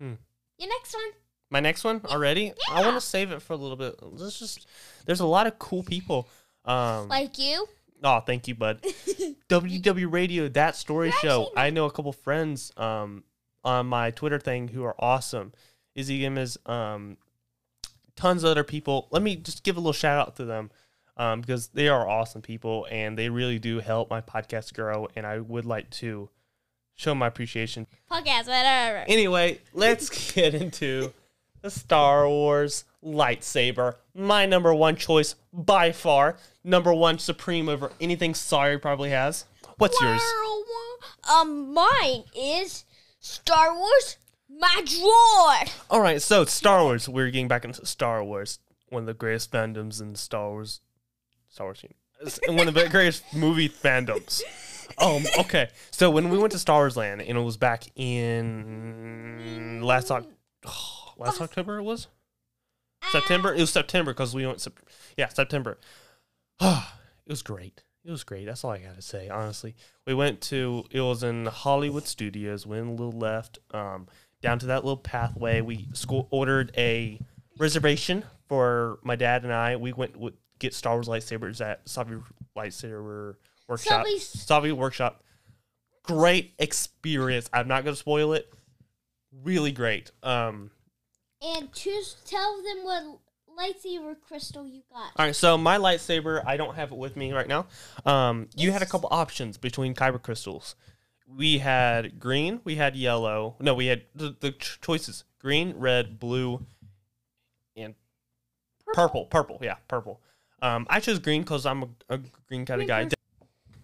[0.00, 1.10] Your next one.
[1.50, 2.52] My next one already?
[2.70, 3.96] I want to save it for a little bit.
[4.00, 4.66] Let's just
[5.06, 6.28] there's a lot of cool people.
[6.64, 7.66] Um Like you.
[8.04, 8.80] Oh, thank you, bud.
[9.48, 11.42] WDW Radio, that story You're show.
[11.48, 13.24] actually I know a couple friends um
[13.64, 15.52] on my Twitter thing who are awesome.
[15.94, 17.16] Izzy Gimmers, um
[18.16, 19.08] tons of other people.
[19.10, 20.70] Let me just give a little shout out to them.
[21.14, 25.26] Um, because they are awesome people and they really do help my podcast grow and
[25.26, 26.30] I would like to
[26.94, 27.86] show my appreciation.
[28.10, 29.04] Podcast, whatever.
[29.06, 31.12] Anyway, let's get into
[31.60, 33.96] the Star Wars lightsaber.
[34.14, 36.36] My number one choice by far.
[36.64, 39.44] Number one supreme over anything Sawyer probably has.
[39.78, 40.22] What's yours?
[41.30, 42.84] Um, mine is
[43.20, 44.16] Star Wars.
[44.58, 45.72] My droid.
[45.90, 47.08] All right, so Star Wars.
[47.08, 50.80] We're getting back into Star Wars, one of the greatest fandoms in Star Wars.
[51.48, 51.84] Star Wars,
[52.48, 54.42] one of the greatest movie fandoms.
[54.98, 59.80] Um, okay, so when we went to Star Wars Land, and it was back in
[59.82, 60.26] last Oc-
[61.16, 62.08] last October, it was
[63.10, 63.54] September.
[63.54, 64.60] It was September because we went.
[64.60, 64.80] Sep-
[65.16, 65.78] yeah, September.
[66.60, 66.82] it
[67.26, 67.82] was great.
[68.04, 68.46] It was great.
[68.46, 69.28] That's all I gotta say.
[69.28, 69.74] Honestly,
[70.06, 70.84] we went to.
[70.90, 72.66] It was in Hollywood Studios.
[72.66, 73.58] Went a little left.
[73.72, 74.08] Um,
[74.42, 75.60] down to that little pathway.
[75.60, 77.18] We school ordered a
[77.58, 79.76] reservation for my dad and I.
[79.76, 82.22] We went with get Star Wars lightsabers at Savi
[82.56, 83.36] Lightsaber
[83.68, 84.06] Workshop.
[84.06, 85.22] Savi Workshop.
[86.02, 87.48] Great experience.
[87.52, 88.52] I'm not gonna spoil it.
[89.42, 90.10] Really great.
[90.22, 90.70] Um,
[91.40, 92.16] And choose.
[92.26, 93.18] Tell them what
[93.58, 95.12] lightsaber crystal you got.
[95.16, 97.66] All right, so my lightsaber, I don't have it with me right now.
[98.06, 100.74] Um, you had a couple options between kyber crystals.
[101.36, 103.56] We had green, we had yellow.
[103.60, 106.64] No, we had the, the choices: green, red, blue,
[107.76, 107.94] and
[108.94, 109.26] purple.
[109.26, 110.20] Purple, yeah, purple.
[110.60, 113.08] Um, I chose green because I'm a, a green kind of guy.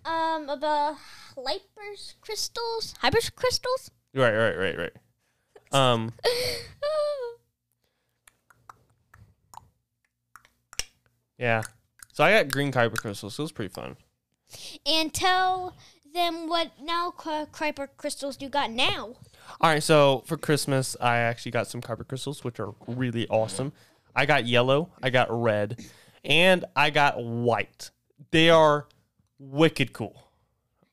[0.04, 0.96] Um, about
[1.34, 2.94] hyper crystals.
[3.00, 3.90] Hyper crystals.
[4.14, 4.92] Right, right, right, right.
[5.72, 6.12] Um,
[11.38, 11.62] yeah.
[12.12, 13.34] So I got green kyber crystals.
[13.34, 13.96] So it was pretty fun.
[14.86, 15.76] and tell
[16.18, 19.14] them what now kyber crystals you got now.
[19.60, 23.72] All right, so for Christmas, I actually got some kyber crystals, which are really awesome.
[24.14, 25.80] I got yellow, I got red,
[26.24, 27.90] and I got white.
[28.30, 28.86] They are
[29.38, 30.30] wicked cool.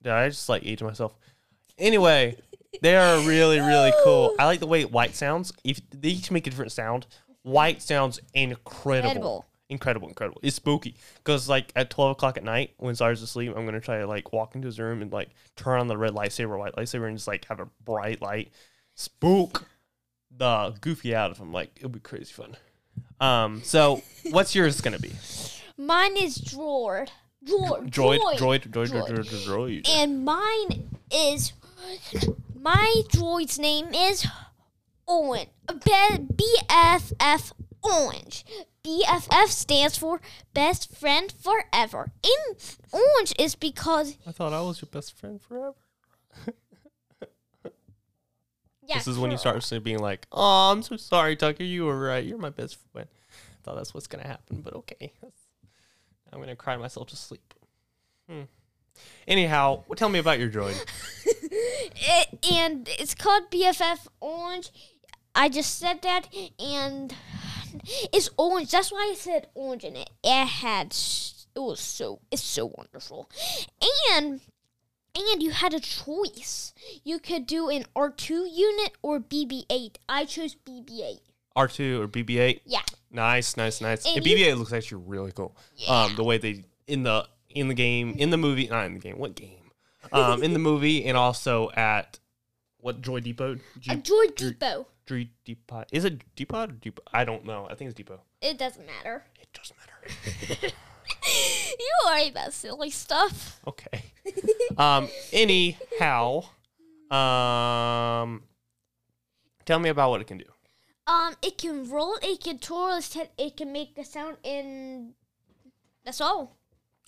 [0.03, 1.15] Did I just like age myself?
[1.77, 2.37] Anyway,
[2.81, 4.35] they are really, really cool.
[4.37, 5.51] I like the way white sounds.
[5.63, 7.07] If they each make a different sound,
[7.41, 9.09] white sounds incredible.
[9.09, 9.45] Incredible.
[9.69, 10.39] Incredible, incredible.
[10.43, 13.99] It's spooky because like at twelve o'clock at night when Sawyer's asleep, I'm gonna try
[13.99, 17.07] to like walk into his room and like turn on the red lightsaber, white lightsaber,
[17.07, 18.51] and just like have a bright light,
[18.93, 19.65] spook
[20.35, 21.51] the goofy out of him.
[21.51, 22.55] Like it'll be crazy fun.
[23.19, 25.13] Um, so what's yours gonna be?
[25.77, 27.09] Mine is droid.
[27.43, 27.89] Droid.
[27.89, 28.37] Droid, Droid.
[28.37, 29.89] droid, droid, droid, droid, droid.
[29.89, 31.53] And mine is
[32.59, 34.27] my droid's name is
[35.07, 35.47] Owen.
[35.67, 37.51] B- BFF
[37.83, 38.45] Orange.
[38.85, 40.21] BFF stands for
[40.53, 42.11] best friend forever.
[42.23, 42.55] In
[42.91, 45.73] orange is because I thought I was your best friend forever.
[48.83, 51.63] yeah, this is when you start being like, "Oh, I'm so sorry, Tucker.
[51.63, 52.23] You were right.
[52.23, 55.13] You're my best friend." I thought that's what's gonna happen, but okay.
[56.31, 57.55] I'm gonna cry myself to sleep.
[58.29, 58.43] Hmm.
[59.27, 60.79] Anyhow, tell me about your droid.
[61.97, 64.69] It, and it's called BFF Orange.
[65.33, 66.27] I just said that,
[66.59, 67.15] and
[67.83, 68.71] it's orange.
[68.71, 70.09] That's why I said orange in it.
[70.23, 73.29] It had, it was so, it's so wonderful,
[74.11, 74.41] and
[75.15, 76.73] and you had a choice.
[77.03, 79.99] You could do an R two unit or BB eight.
[80.09, 81.21] I chose BB eight.
[81.55, 82.59] R2 or BB-8.
[82.65, 84.05] Yeah, Nice, nice, nice.
[84.05, 85.55] And And BB-8 looks actually really cool.
[85.87, 88.99] Um, the way they in the in the game, in the movie, not in the
[88.99, 89.17] game.
[89.17, 89.71] What game?
[90.11, 92.19] Um, in the movie, and also at
[92.85, 93.55] what Joy Depot?
[93.79, 94.85] G- a Droid Depot.
[95.07, 95.85] Joy Depot.
[95.91, 97.01] Is it Depot or Depot?
[97.11, 97.67] I don't know.
[97.67, 98.21] I think it's Depot.
[98.41, 99.23] It doesn't matter.
[99.41, 100.73] It doesn't matter.
[101.79, 103.59] You worry about silly stuff.
[103.67, 104.03] Okay.
[104.77, 105.07] um.
[105.31, 106.43] Anyhow,
[107.11, 108.43] um,
[109.65, 110.45] tell me about what it can do.
[111.07, 115.13] Um, it can roll, it can twirl, its head, it can make a sound, and
[116.03, 116.57] that's all.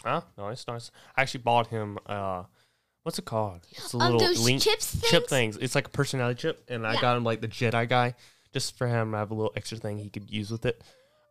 [0.04, 0.22] Huh?
[0.38, 0.92] Nice, nice.
[1.16, 1.98] I actually bought him.
[2.06, 2.44] Uh,
[3.08, 3.62] what's it called?
[3.72, 5.56] It's a Um, little those link chips chip things?
[5.56, 5.58] things.
[5.64, 8.16] It's like a personality chip, and I got him like the Jedi guy,
[8.54, 10.82] just for him I have a little extra thing he could use with it.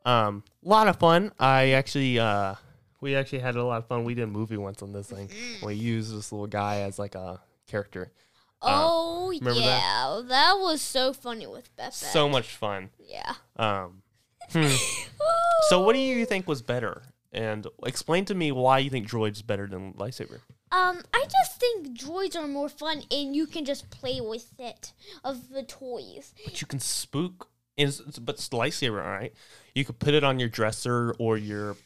[0.06, 1.32] Um, a lot of fun.
[1.38, 2.54] I actually, uh,
[3.02, 4.04] we actually had a lot of fun.
[4.04, 5.28] We did a movie once on this thing.
[5.62, 8.10] We used this little guy as like a character.
[8.62, 9.56] oh Uh, that?
[9.56, 10.54] yeah, that?
[10.58, 11.92] was so funny with Beth.
[11.92, 12.88] So much fun.
[12.98, 13.34] yeah.
[13.56, 14.02] Um,
[14.50, 14.74] hmm.
[15.68, 17.02] so what do you think was better?
[17.32, 20.40] And explain to me why you think droid's better than lightsaber.
[20.76, 24.92] Um, I just think droids are more fun, and you can just play with it
[25.24, 26.34] of the toys.
[26.44, 27.48] But you can spook.
[27.76, 29.34] Is but lightsaber, right?
[29.74, 31.76] You could put it on your dresser or your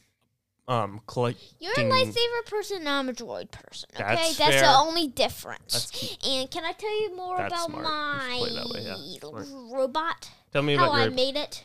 [0.68, 1.40] um collect.
[1.58, 3.88] You're a lightsaber person, I'm a droid person.
[3.96, 6.16] Okay, That's that's, the only difference.
[6.24, 7.84] And can I tell you more That's about smart.
[7.84, 9.76] My should play that way, yeah.
[9.76, 10.30] Robot?
[10.52, 11.64] Tell me How about I made it?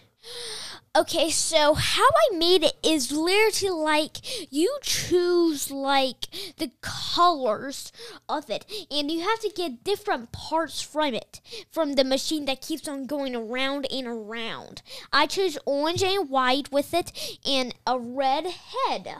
[0.95, 7.91] Okay, so how I made it is literally like you choose like the colors
[8.29, 12.61] of it, and you have to get different parts from it from the machine that
[12.61, 14.81] keeps on going around and around.
[15.11, 19.15] I chose orange and white with it, and a red head.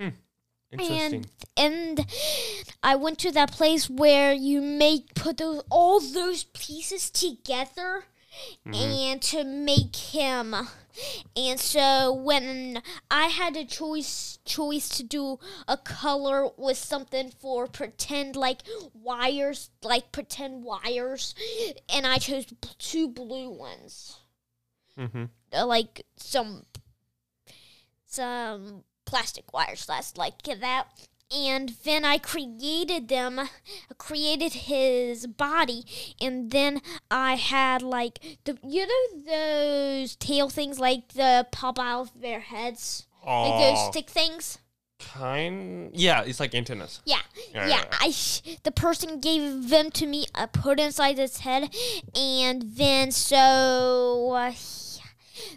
[0.00, 0.08] Hmm,
[0.72, 1.26] interesting.
[1.56, 2.06] And and
[2.82, 8.04] I went to that place where you make put those all those pieces together
[8.66, 8.74] mm-hmm.
[8.74, 10.54] and to make him.
[11.36, 17.66] And so when I had a choice choice to do a color with something for
[17.66, 18.62] pretend like
[18.94, 21.34] wires, like pretend wires,
[21.88, 22.46] and I chose
[22.78, 24.18] two blue ones,
[24.98, 25.24] mm-hmm.
[25.52, 26.64] uh, like some
[28.06, 30.86] some plastic wires last like that
[31.30, 33.40] and then I created them,
[33.98, 35.84] created his body,
[36.20, 42.00] and then I had like the you know those tail things like the pop out
[42.00, 44.58] of their heads, like those stick things.
[44.98, 45.92] Kind.
[45.94, 47.00] Yeah, it's like antennas.
[47.06, 47.20] Yeah,
[47.54, 47.84] Yeah, yeah.
[48.00, 50.26] I sh- the person gave them to me.
[50.34, 51.74] I put inside his head,
[52.14, 54.52] and then so uh,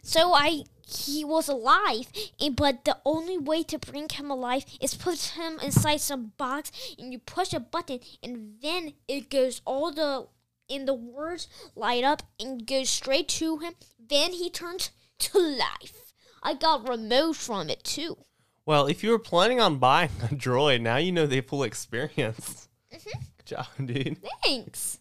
[0.02, 0.64] so I
[0.96, 2.08] he was alive.
[2.40, 6.72] And but the only way to bring him alive is put him inside some box,
[6.98, 10.28] and you push a button, and then it goes all the
[10.70, 13.74] and the words light up and goes straight to him.
[14.00, 16.14] Then he turns to life.
[16.42, 18.18] I got remote from it too.
[18.66, 22.70] Well, if you were planning on buying a droid, now you know the full experience.
[22.94, 23.20] Mm-hmm.
[23.38, 24.18] Good job, dude.
[24.44, 25.00] Thanks.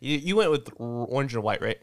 [0.00, 1.80] You, you went with orange and white, right?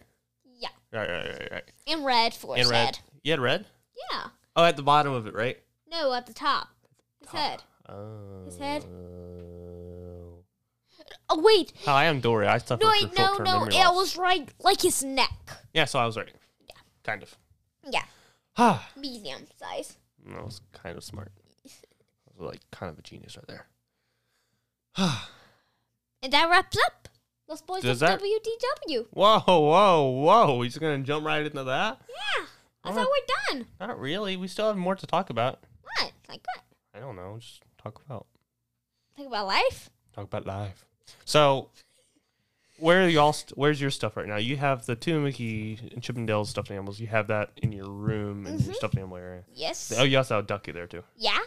[0.60, 1.64] Yeah, Right, right, right, right.
[1.88, 3.00] and red for And red.
[3.24, 3.66] You had red?
[4.12, 4.28] Yeah.
[4.56, 5.58] Oh, at the bottom of it, right?
[5.90, 6.70] No, at the top.
[7.20, 7.64] His head.
[7.88, 8.44] Oh.
[8.46, 8.86] His head.
[11.34, 12.46] Oh wait, Oh, I am Dory.
[12.46, 13.96] I suffer no, wait, no, no, it loss.
[13.96, 15.32] was right, like his neck.
[15.74, 16.30] Yeah, so I was right.
[16.68, 16.76] Yeah.
[17.04, 17.38] Kind of.
[17.90, 18.04] Yeah,
[18.58, 19.98] Ah, medium size.
[20.28, 21.32] That was kind of smart.
[21.66, 21.70] I
[22.38, 23.66] was like kind of a genius right there.
[24.94, 25.30] Ha!
[26.24, 27.08] And that wraps up
[27.48, 29.08] Los Boys Does WDW.
[29.12, 30.64] Whoa, whoa, whoa!
[30.66, 32.00] Just gonna jump right into that?
[32.10, 32.46] Yeah,
[32.84, 33.68] I thought we're done.
[33.80, 34.38] Not really.
[34.38, 35.60] We still have more to talk about.
[35.84, 36.12] What?
[36.28, 36.64] Like what?
[36.96, 37.38] I don't know.
[37.40, 38.26] Just talk about
[39.16, 39.90] Think about life.
[40.16, 40.86] talk about life.
[41.26, 41.70] So,
[42.78, 43.34] where are y'all?
[43.34, 44.38] St- where's your stuff right now?
[44.38, 47.00] You have the two Mickey and Chip 'n Dale stuffed animals.
[47.00, 48.74] You have that in your room in your mm-hmm.
[48.74, 49.44] stuffed animal area.
[49.54, 49.94] Yes.
[49.96, 51.04] Oh, you also have Ducky there too.
[51.16, 51.38] Yeah.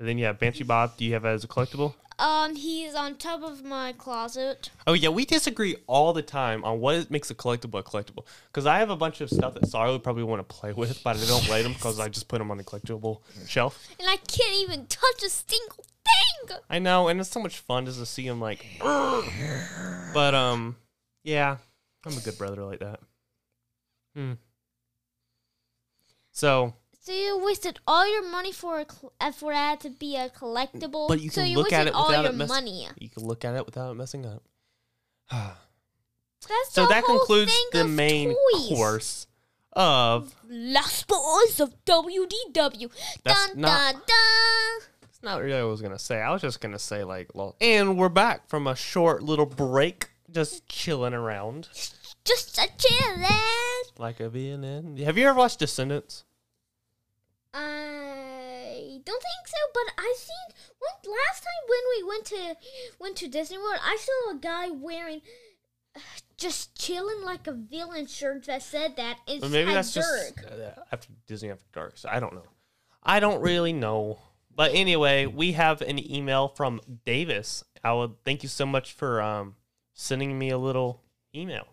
[0.00, 0.96] And then you have Banshee Bob.
[0.96, 1.94] Do you have that as a collectible?
[2.18, 4.70] Um, he's on top of my closet.
[4.86, 8.24] Oh yeah, we disagree all the time on what makes a collectible a collectible.
[8.46, 11.02] Because I have a bunch of stuff that Sarah would probably want to play with,
[11.04, 13.88] but I don't play them because I just put them on the collectible shelf.
[13.98, 16.56] And I can't even touch a single thing.
[16.70, 18.64] I know, and it's so much fun just to see him like.
[18.80, 20.76] but um,
[21.24, 21.58] yeah,
[22.06, 23.00] I'm a good brother like that.
[24.14, 24.32] Hmm.
[26.32, 30.16] So, So you wasted all your money for a cl- uh, for that to be
[30.16, 31.08] a collectible.
[31.08, 32.88] but you so can you look at wasted it all without your it mess- money.
[32.98, 34.42] You can look at it without it messing up.
[35.30, 38.68] That's so that concludes the main toys.
[38.68, 39.26] course
[39.72, 40.34] of.
[40.48, 42.90] Lost Boys of WDW.
[43.24, 44.88] That's dun not- dun dun.
[45.02, 46.20] It's not really what I was gonna say.
[46.20, 47.56] I was just gonna say like, lol.
[47.60, 51.68] and we're back from a short little break, just chilling around
[52.24, 53.98] Just a chillin'.
[53.98, 54.96] like a violin.
[54.98, 56.24] Have you ever watched Descendants?
[57.52, 62.56] I don't think so, but I seen one last time when we went to
[63.00, 63.80] went to Disney World.
[63.82, 65.22] I saw a guy wearing
[65.96, 66.00] uh,
[66.36, 69.18] just chilling like a villain shirt that said that.
[69.26, 71.98] It's maybe that's just uh, after Disney After Dark.
[71.98, 72.46] So I don't know.
[73.02, 74.18] I don't really know.
[74.54, 77.64] But anyway, we have an email from Davis.
[77.82, 79.56] I would thank you so much for um,
[79.94, 81.00] sending me a little
[81.34, 81.66] email.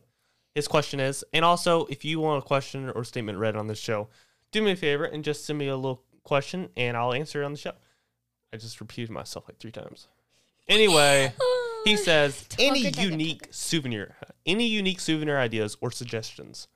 [0.56, 3.80] His question is, and also if you want a question or statement read on this
[3.80, 4.08] show,
[4.52, 7.46] do me a favor and just send me a little question and I'll answer it
[7.46, 7.74] on the show.
[8.54, 10.08] I just repeated myself like three times.
[10.68, 11.34] Anyway,
[11.86, 16.68] he says any unique souvenir, any unique souvenir ideas or suggestions.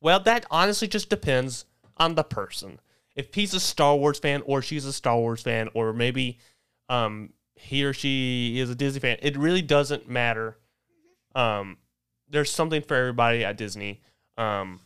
[0.00, 1.64] Well, that honestly just depends
[1.96, 2.80] on the person.
[3.14, 6.38] If he's a Star Wars fan or she's a Star Wars fan or maybe
[6.88, 10.58] um, he or she is a Disney fan, it really doesn't matter.
[11.34, 11.78] Um,
[12.28, 14.02] there's something for everybody at Disney.
[14.36, 14.80] Um,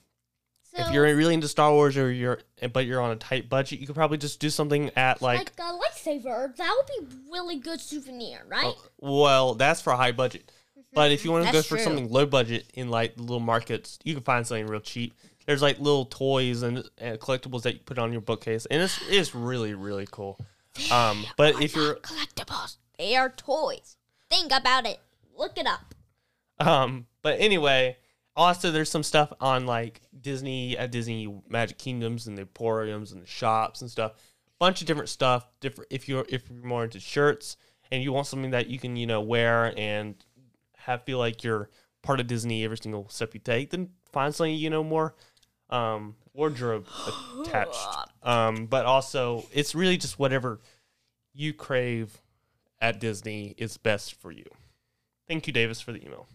[0.75, 2.39] So, if you're really into Star Wars or you're
[2.73, 5.53] but you're on a tight budget, you could probably just do something at like, like,
[5.59, 8.67] a lightsaber, that would be really good souvenir, right?
[8.67, 10.53] oh, well, that's for a high budget.
[10.93, 13.99] But if you want to go That's for something low budget in like little markets,
[14.05, 15.15] you can find something real cheap.
[15.47, 19.01] There's like little toys and, and collectibles that you put on your bookcase, and it's
[19.09, 20.39] it's really really cool.
[20.93, 23.97] Um, but if you're collectibles, they are toys.
[24.31, 25.01] Think about it.
[25.37, 25.95] Look it up.
[26.61, 27.97] Um, but anyway,
[28.41, 33.23] also there's some stuff on like Disney at Disney Magic Kingdoms and the emporiums and
[33.23, 34.13] the shops and stuff.
[34.59, 35.47] Bunch of different stuff.
[35.61, 37.59] Different if you're if you're more into shirts
[37.93, 40.15] and you want something that you can you know wear and
[40.75, 41.69] have feel like you're
[42.03, 45.15] part of Disney every single step you take, then find something you know more
[45.69, 46.87] um, wardrobe
[47.41, 47.87] attached.
[48.23, 50.63] Um, but also it's really just whatever
[51.35, 52.23] you crave
[52.81, 54.47] at Disney is best for you.
[55.29, 56.27] Thank you, Davis, for the email.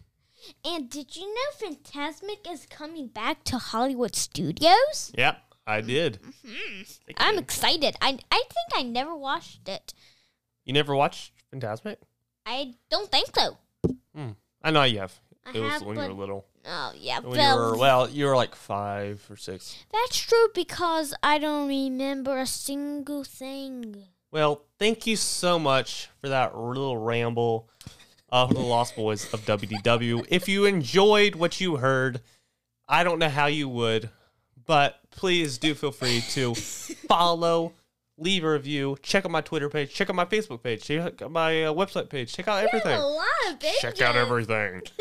[0.64, 5.12] And did you know Fantasmic is coming back to Hollywood Studios?
[5.16, 6.20] Yep, I did.
[6.22, 6.82] Mm-hmm.
[7.06, 7.96] Thank I'm excited.
[8.00, 9.92] I I think I never watched it.
[10.64, 11.96] You never watched Fantasmic?
[12.44, 13.58] I don't think so.
[14.14, 14.30] Hmm.
[14.62, 15.18] I know you have.
[15.44, 16.46] I It was have, when you were little.
[16.68, 19.76] Oh yeah, When you were well, you were like five or six.
[19.92, 24.02] that's true because I don't remember a single thing.
[24.32, 27.70] Well, thank you so much for that little ramble
[28.28, 30.26] of the Lost Boys of WDW.
[30.28, 32.20] If you enjoyed what you heard,
[32.88, 34.10] I don't know how you would,
[34.66, 36.54] but please do feel free to
[37.08, 37.72] follow,
[38.18, 41.30] leave a review, check out my Twitter page, check out my Facebook page, check out
[41.30, 42.98] my uh, website page, check out everything.
[42.98, 43.78] A lot of things.
[43.80, 44.82] Check out everything.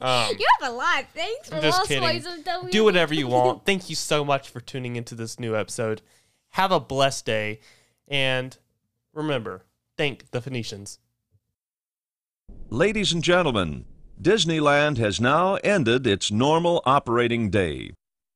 [0.00, 2.02] Um, You have a lot Thanks for I'm just Lost kidding.
[2.02, 2.72] Boys of W.
[2.72, 3.64] do whatever you want.
[3.66, 6.02] Thank you so much for tuning into this new episode.
[6.50, 7.60] Have a blessed day.
[8.08, 8.56] And
[9.14, 9.62] remember,
[9.96, 10.98] thank the Phoenicians.
[12.72, 13.84] Ladies and gentlemen,
[14.18, 17.90] Disneyland has now ended its normal operating day.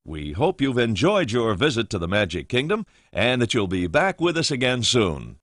[0.04, 2.84] We hope you've enjoyed your visit to the Magic Kingdom
[3.14, 5.38] and that you'll be back with us again soon.